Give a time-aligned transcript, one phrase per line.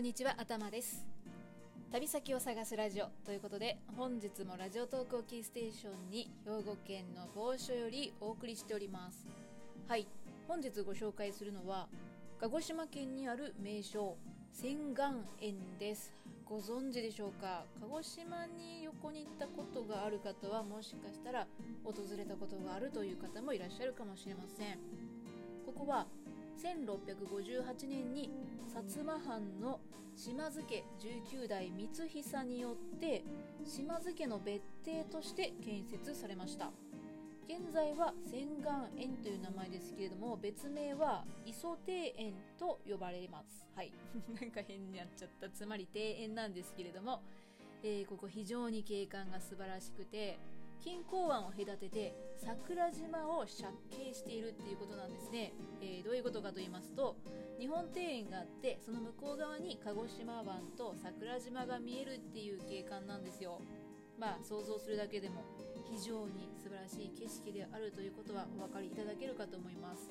[0.00, 1.04] んにちは頭です。
[1.92, 9.26] 旅先を探すラジオということで本日もラジオトークをキーステーションに兵庫県の某所よりお送りしております。
[9.86, 10.06] はい。
[10.48, 11.86] 本日ご紹介するのは
[12.40, 14.16] 鹿児島県にある名所
[14.54, 16.14] 千岩園です。
[16.46, 17.66] ご存知でしょうか？
[17.82, 21.46] 鹿児島に旅行に行ったことがある方はもしかしたら
[21.84, 24.78] 訪れたことがあるという方もいらっしゃるかもしれません。
[25.66, 26.06] ここは
[26.60, 28.30] 1658年に
[28.68, 29.80] 薩摩藩の
[30.14, 33.24] 島津家19代光久によって
[33.64, 36.70] 島津家の別邸として建設されました。
[37.48, 43.66] 現在は千岩園という名前ですけれども別名は磯庭園と呼ばれます。
[43.74, 43.92] はい。
[44.40, 45.48] なんか変になっちゃった。
[45.50, 47.22] つまり庭園なんですけれども、
[47.82, 50.38] えー、ここ非常に景観が素晴らしくて
[50.84, 57.16] 錦江湾を隔てて桜島を借景しているっていうことなんですね、えー、どういうことかと言いますと
[57.58, 63.60] 日本庭園があってその向こう側に鹿児島湾と桜島が見えるっていう景観なんですよ。
[64.18, 65.44] まあ想像するだけでも
[65.90, 70.10] 非常に素晴らしい景色であるということはお分かりいただけるかと思います。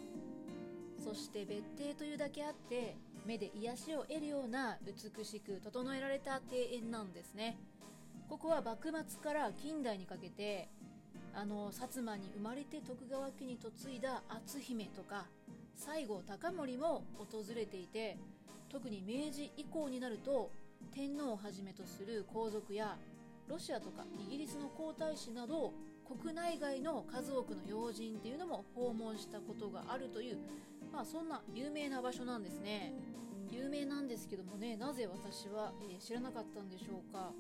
[1.04, 7.58] そして別邸というだけあって目で癒しを得るような美しく整えられた庭園なんですね。
[8.30, 10.70] ここは幕末から近代にかけて
[11.34, 15.26] あの薩摩に生まれて徳川家に嫁いだ篤姫とか
[15.76, 18.18] 西郷隆盛も訪れていて
[18.72, 20.52] 特に明治以降になると
[20.94, 22.98] 天皇をはじめとする皇族や
[23.48, 25.74] ロシアとかイギリスの皇太子など
[26.06, 30.38] 国内外の数多くの要人っていうのも訪問したことがあるという、
[30.94, 32.94] まあ、そんな有名な場所なんですね。
[33.52, 37.32] 有名なんですけどもねなぜ私は、え、知らなかったんでしょうか。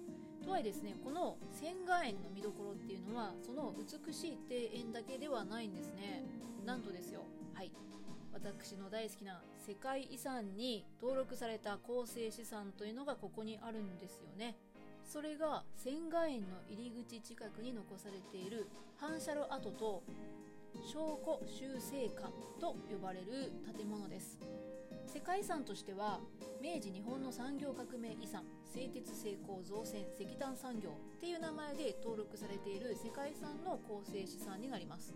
[0.43, 6.23] とはいえですねこの千賀園の見どころっていうのはその美しい庭園だけではないんですね。
[6.65, 7.21] なんとですよ。
[7.53, 7.71] はい。
[8.33, 14.55] 私の大好きな世界遺産に登録された構成資産というのがここにあるんですよね。
[15.03, 18.67] それが千賀園の入り口近くに残されている
[18.97, 20.03] 反射炉跡と
[20.85, 24.37] 証拠修正館と呼ばれる建物です。
[25.07, 26.19] 世界遺産としては
[26.61, 28.43] 明治日本の産業革命遺産。
[28.73, 35.13] 製鉄成功造船石炭産業っていう名前で登録されている世界遺産の構成資産になります。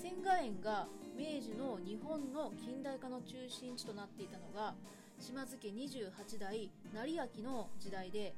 [0.00, 0.86] 千賀園が
[1.16, 4.74] 明治の日本の近代化の中心地となっていたのが
[5.18, 8.34] 島津家28代成明の時代で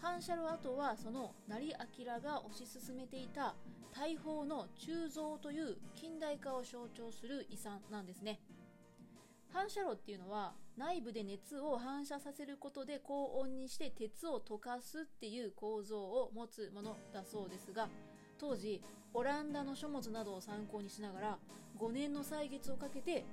[0.00, 1.72] 反射炉跡はその成明
[2.20, 3.54] が推し進めていた
[3.94, 8.40] 大砲の鋳造という近代化を象徴する遺産なんですね。
[9.52, 17.88] 反射炉っていうのは内部で熱を反射させることで高温にして鉄を溶かすっていう構造を持つものだそうですが
[18.38, 18.82] 当時
[19.12, 21.38] オランダの書物などを参考にしながら
[21.78, 23.24] 5年の歳月をかけて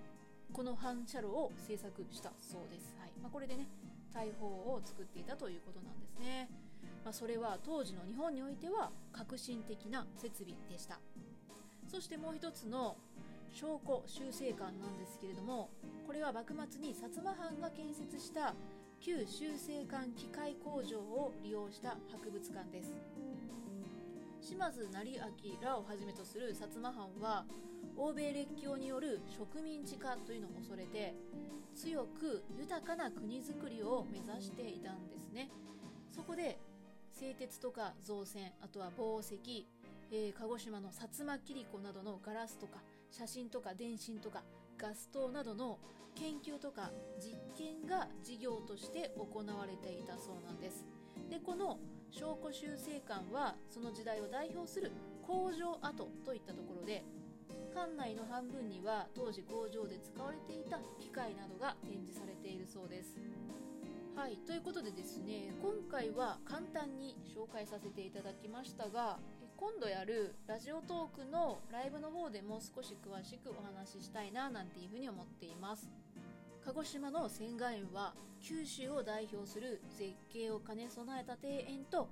[0.53, 3.11] この反射炉を製作したそうです、はい。
[3.21, 3.67] まあ、これでね
[4.13, 6.49] 大砲を作っていたということなんですね、
[7.03, 10.99] まあ、それは当時の日本においては革新的な設備でした。
[11.87, 12.95] そしてもう一つの
[13.51, 15.69] 証拠修正館なんですけれども
[16.07, 18.53] これは幕末に薩摩藩が建設した
[18.99, 22.93] 旧修正館機械工場を利用した博物館です。
[24.39, 27.45] 島津成明らをはじめとする薩摩藩は
[27.95, 31.15] 欧米列強による植民地化というのを恐れて
[31.75, 35.49] 強く豊かな国づくりを目指していたんですね。
[36.09, 36.59] そこで
[37.11, 39.65] 製鉄とか造船あとは紡績
[40.13, 42.79] えー、鹿児島の薩摩切子などのガラスとか
[43.11, 44.43] 写真とか電信とか
[44.77, 45.77] ガス灯などの
[46.15, 50.85] 研究とか実験が事業として行われていたそうなんです。
[51.29, 51.77] でこの
[52.09, 54.91] 証拠修正館はその時代を代表する
[55.25, 57.03] 工場跡といったところで
[57.73, 63.17] 館内の半分には当時工場で使われていた機械などが展示されているそうです。
[64.15, 69.19] はいということでですね今回は簡単に紹介させていただきましたが
[69.61, 75.87] 今度やるラジオトークのライブの方でも少し詳しくお話ししたいななんていうふうに思っています。
[76.65, 82.09] 鹿児島の仙岩園は九州を代表する絶景を兼ね備えた庭園と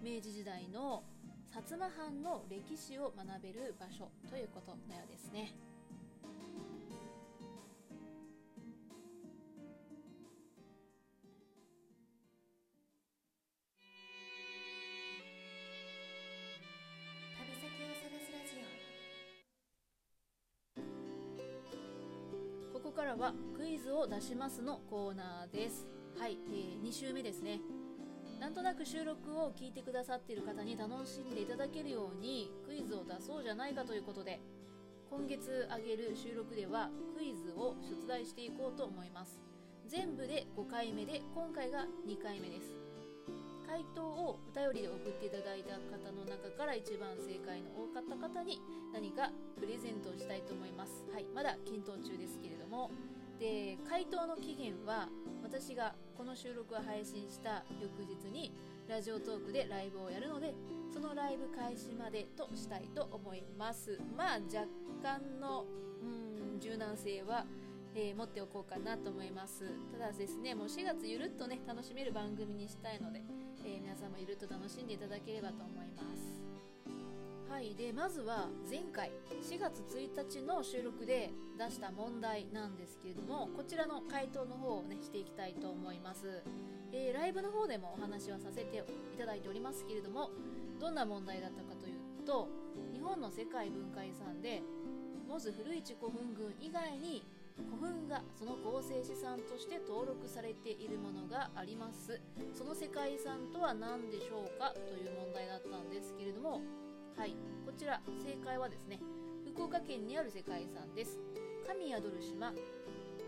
[0.00, 1.02] 明治時代の
[1.50, 5.56] 薩摩藩の歴史を学べる場所ということのようですね。
[23.02, 25.88] からはクイズを出しますのコーナーです。
[26.16, 27.58] はい、えー、2週目ですね。
[28.38, 34.40] なんとなく収録を聞いてくださっている方に楽しんでいただけるようにクイズを出そうじゃないかということで
[35.10, 39.40] 今月あげる収録ではクイズを出題していこうと思います。
[39.88, 42.81] 全部で5回目で今回が2回目です。
[43.72, 48.60] 回答をお便りで送っていただいた方の中から一番正解の多かった方に
[48.92, 51.08] 何かプレゼントをしたいと思います。
[51.10, 52.90] はいまだ検討中ですけれども。
[53.40, 55.08] で回答の期限は
[55.42, 58.52] 私がこの収録を配信した翌日に
[58.86, 60.54] ラジオトークでライブをやるので
[60.92, 63.98] そのライブ開始までとしたいと思います。
[64.14, 64.68] まあ若
[65.02, 65.64] 干の
[66.02, 67.46] うん柔軟性は
[67.94, 69.64] えー、持っておこうかなと思います。
[69.92, 73.22] ただですねもう4月ゆるっとね楽しめる番組にしたいので、
[73.64, 76.42] えー、皆さんもゆるっと楽しんでいただければと思います。
[77.50, 77.74] はい。
[77.74, 79.12] でまずは前回
[79.42, 86.42] 4月1日の収録で出した問題なんですけれどもこちらの回答の方をねしていきたいと思います、
[86.92, 90.30] えー、ライブの方でもお話はさせていただいておりますけれども
[90.80, 92.48] どんな問題だったかというと
[92.92, 94.62] 日本の世界文化遺産で
[95.28, 97.22] モズ古市古墳群以外に
[97.56, 102.20] 古墳がその構成資産として登録されているものがあります。
[102.52, 106.60] その世界遺産とは何でしょうかという問題だったんですけれども
[107.16, 109.00] はいこちら正解はですね
[109.44, 111.18] 福岡県にある世界遺産です。
[111.66, 112.52] 神宿る島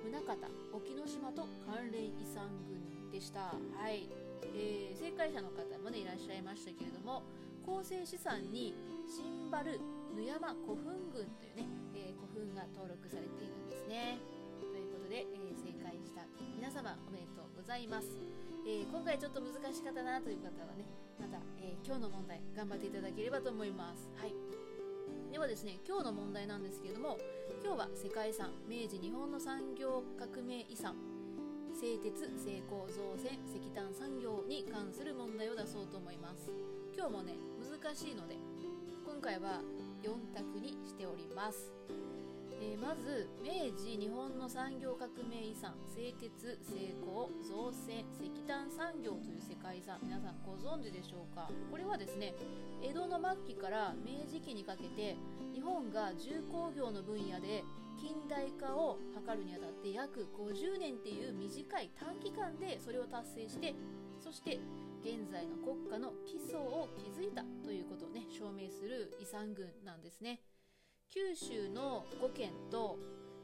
[0.05, 3.55] 宗像沖ノ島と関連遺産群でした。
[3.76, 4.09] はい、
[4.55, 7.23] えー、正解者の方もねいらっしゃいましたけれども
[7.65, 8.75] 構成資産に
[9.06, 9.81] シンバル
[10.15, 13.53] ヌ山古墳群というね、えー、古墳が登録されている
[17.66, 18.08] ざいます、
[18.66, 20.84] えー、今回ちょっと難しかったなという方はね
[21.19, 24.08] また、えー、今日の問題頑張っていただければと思います。
[24.16, 24.34] はい。
[25.32, 27.19] ではですね今日の問題なんですけれども
[27.64, 30.94] 今日は世界遺産明治日本の産業革命遺産
[31.75, 36.50] 製鉄成功造船石炭産業に関する問題を出そうと思います。
[36.94, 38.37] 今日もね難しいので
[39.05, 39.62] 今回は
[40.02, 41.72] 4択にしております
[42.64, 51.50] えー、まず明治日本の産業革命遺産製鉄成功造船石炭産業という世界遺産皆さんご存知でしょうか？
[51.70, 52.32] これはですね
[52.81, 55.14] 江戸の末期から明治期にかけて
[55.52, 57.64] 日本が重工業の分野で
[58.00, 63.75] 近代化を図るにあたって約50年っていう短い短期間でそれを達成して
[64.19, 64.58] そして
[65.05, 70.40] 現在の国家の基礎を築いたということをね証明する遺産群なんですね。
[71.10, 72.98] 九州の5県と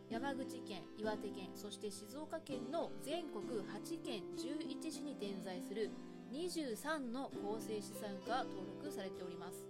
[0.09, 5.91] 山口県岩手県そして静岡県の全国8県11市に点在する
[6.33, 9.65] 23の構成資産が登録されております。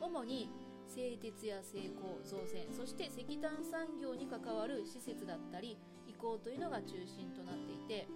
[0.00, 0.50] 主に
[0.86, 8.06] 製鉄や成功造船そして石炭産業に関わる施設だったり移行というのが中心となっていて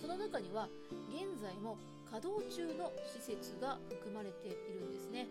[0.00, 0.68] その中には
[1.08, 5.26] 現在も稼働中の施設が含まれているんですね。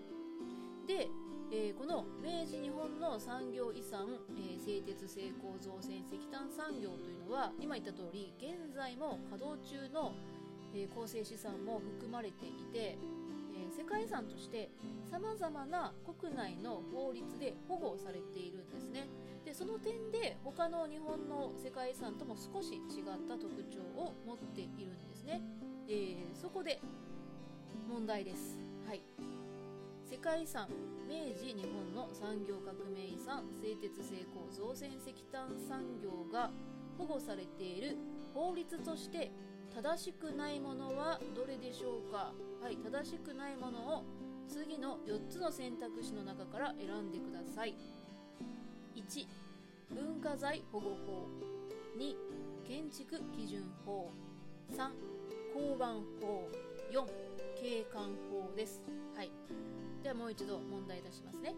[0.88, 1.07] で
[1.49, 10.11] えー、この明治日本の産業遺産、えー、製鉄成功造船石炭産業というのは今言った通り現在も稼働中の、
[10.75, 12.97] えー、構成資産も含まれていて、
[13.55, 14.69] え世界遺産として
[15.09, 19.07] さまざまな国内の法律で保護されているんですね。
[19.45, 22.81] でその点で他の日本の世界遺産とも少し違っ
[23.25, 25.42] た特徴を持っているんですね、
[25.87, 26.81] えそこで
[27.87, 28.59] 問題です。
[28.85, 29.36] はい。
[30.18, 30.68] 世界遺産
[31.07, 36.50] 明治日本の産業革命遺産製鉄成功造船石炭産業が
[36.97, 37.95] 保護されている
[38.33, 39.31] 法律として
[39.76, 42.33] 正しくないものはどれでしょうか？
[42.64, 44.04] はい正しくないものを
[44.50, 47.78] 次の4つの選択肢の中から選んでください。
[48.95, 49.28] 1
[49.94, 51.28] 文化財保護法。
[51.95, 52.16] 2
[52.68, 54.09] 建築基準法。
[54.71, 54.90] 3
[55.54, 56.50] 交番法。
[56.92, 57.06] 4
[57.61, 58.81] 景観法です。
[59.16, 59.31] はい。
[60.04, 61.56] ではもう一度問題出しますね。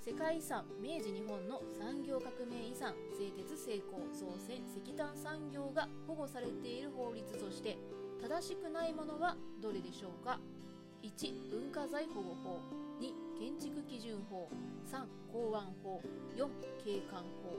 [0.00, 7.76] 世界遺産明治日本の産業革命遺産製鉄成功造船石炭産業が保護されている法律として
[8.22, 10.40] 正しくないものはどれでしょうか
[11.02, 12.60] ？1文化財保護法。
[12.98, 14.48] 2建築基準法。
[14.90, 16.00] 3港湾法。
[16.34, 16.48] 4
[16.82, 17.52] 景観法。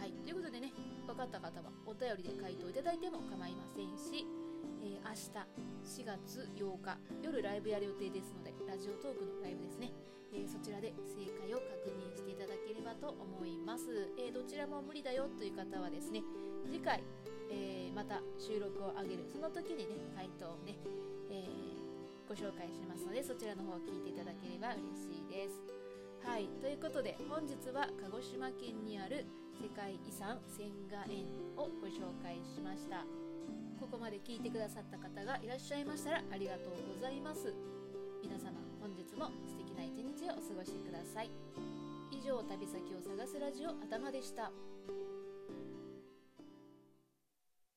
[0.00, 0.12] はい。
[0.24, 0.72] ということでね
[1.06, 4.26] 分かった方はお便りで回答いただいても構いませんし
[4.84, 9.88] えー、明日4月8日夜ライブやる予定ですのでラジオトークのライブですね、
[10.36, 16.20] えー、そちらで正解を確認していただければと思います、えー、どちらも無理だよという方はですね
[16.68, 17.04] 次回、
[17.52, 20.80] えまた収録を上げるその時にね回答をね、
[21.28, 21.44] え
[22.26, 25.60] ご紹介しますのでそちらの方を聞いていただければ嬉しいです。
[26.24, 29.26] はいということで本日は鹿児島県にある
[29.60, 33.23] 世界遺産千賀園をご紹介しました。
[33.84, 37.52] ここまで聞いてくださった方がいらっしゃいましたらありがとうございます。
[38.22, 41.30] 皆様本日も素敵な一日をお過ごしください。
[42.10, 44.50] 以上旅先を探すラジオ頭でした。